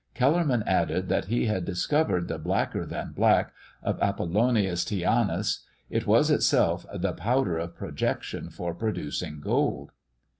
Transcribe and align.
Kellerman 0.15 0.63
added, 0.65 1.09
that 1.09 1.25
he 1.25 1.45
had 1.45 1.63
discovered 1.63 2.27
the 2.27 2.39
blacker 2.39 2.87
than 2.87 3.11
black 3.11 3.53
of 3.83 3.99
Appolonius 4.01 4.83
Tyanus: 4.83 5.59
it 5.91 6.07
was 6.07 6.31
itself 6.31 6.87
"the 6.91 7.13
powder 7.13 7.59
of 7.59 7.75
projection 7.75 8.49
for 8.49 8.73
producing 8.73 9.39
gold." 9.41 9.91